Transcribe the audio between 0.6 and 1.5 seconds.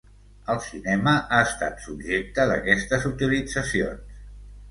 cinema ha